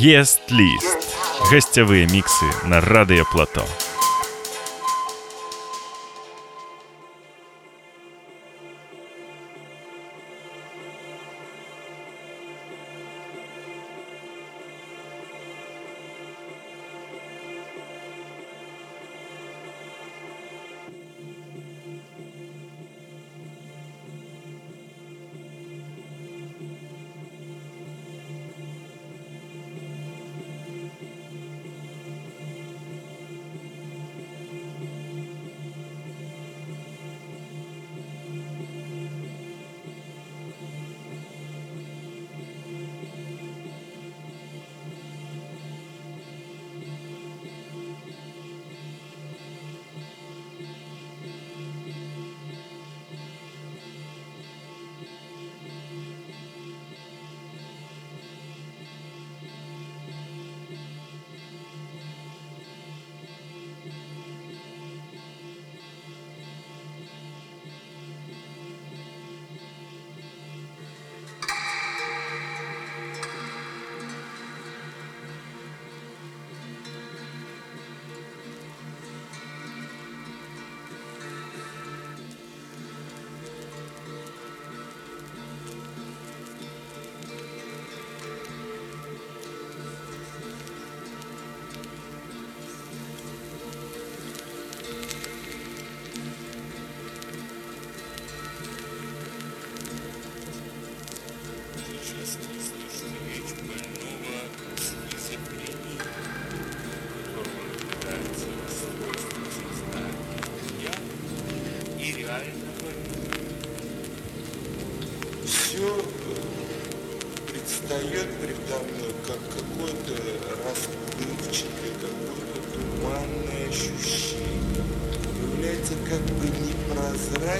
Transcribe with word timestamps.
Ест-лист. 0.00 0.96
Гостевые 1.50 2.06
миксы 2.06 2.44
на 2.62 2.80
Радио 2.80 3.24
Плато. 3.32 3.64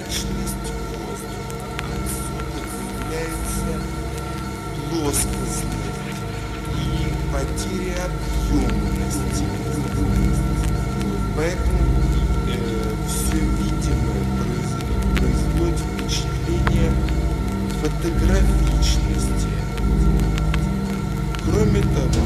Непрозрачность 0.09 0.73
воздуха, 0.91 1.87
отсюда 1.93 2.61
появляется 2.73 3.73
плоскость 4.91 5.65
и 6.75 7.15
потеря 7.33 8.05
объемности. 8.07 9.45
Поэтому 11.37 11.83
э, 12.49 12.95
все 13.07 13.39
видимое 13.39 14.23
произ- 14.39 15.19
производит 15.19 15.79
впечатление 15.79 16.93
фотографичности. 17.81 19.53
Кроме 21.45 21.83
того, 21.83 22.25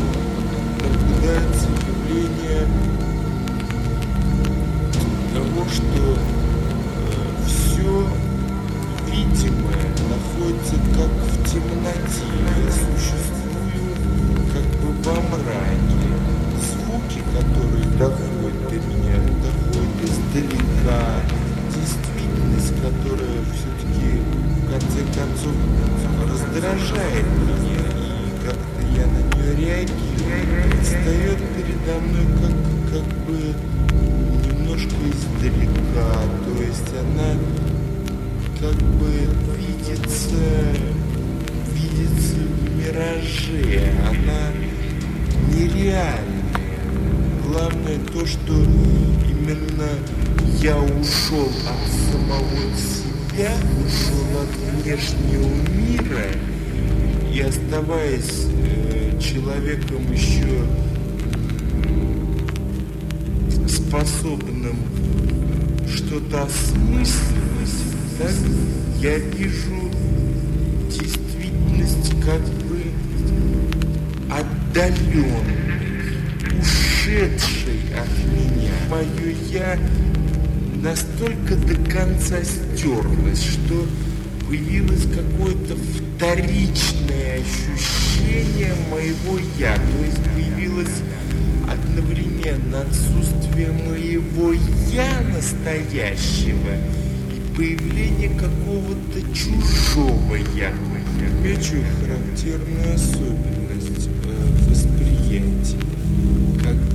мираже, 43.33 43.93
она 44.09 44.53
нереальная. 45.55 46.43
Главное 47.47 47.99
то, 48.13 48.27
что 48.27 48.53
именно 48.53 49.89
я 50.61 50.79
ушел 50.79 51.51
от 51.67 52.13
самого 52.13 52.47
себя, 52.77 53.53
ушел 53.85 54.43
от 54.43 54.85
внешнего 54.85 55.49
мира 55.71 56.27
и 57.33 57.41
оставаясь 57.41 58.47
э, 58.49 59.19
человеком 59.21 60.11
еще 60.13 60.65
способным 63.69 64.77
что-то 65.89 66.45
осмысливать, 66.45 67.73
так, 68.19 68.33
я 69.01 69.19
вижу 69.19 69.91
действительность 70.89 72.13
как 72.25 72.41
бы 74.73 74.81
отдаленной, 74.81 75.33
ушедшей 76.61 77.81
от 77.95 78.09
меня. 78.33 78.73
Мое 78.91 79.35
я 79.51 79.79
настолько 80.83 81.57
до 81.57 81.75
конца 81.91 82.39
стерлось, 82.43 83.43
что 83.43 83.87
появилось 84.49 85.05
какое-то 85.05 85.77
вторичное 85.77 87.41
ощущение 87.41 88.75
моего 88.91 89.39
я. 89.59 89.75
То 89.75 90.05
есть 90.05 90.23
появилось 90.35 91.03
одновременно 91.71 92.81
отсутствие 92.81 93.73
моего 93.73 94.53
я 94.91 95.21
настоящего 95.35 96.75
и 97.31 97.57
появление 97.57 98.31
какого-то 98.31 99.21
чужого 99.35 100.37
я. 100.55 100.73
Отмечу 101.23 101.77
характерную 102.01 102.95
особенность 102.95 103.62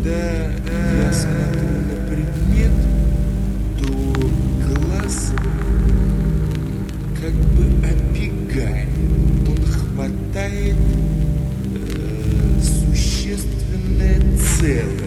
Когда 0.08 1.04
я 1.04 1.12
смотрю 1.12 1.68
на 1.84 1.96
предмет, 2.08 2.72
то 3.78 3.88
глаз 4.66 5.34
как 7.20 7.34
бы 7.34 7.64
обегает, 7.86 8.88
он 9.50 9.60
хватает 9.66 10.78
э, 11.76 12.62
существенное 12.62 14.22
целое 14.60 15.07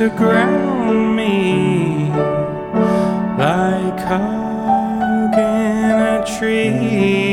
to 0.00 0.08
ground 0.08 1.14
me 1.14 2.08
like 3.36 4.00
hugging 4.08 5.36
a 5.36 6.24
tree. 6.24 7.29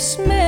Christmas. 0.00 0.39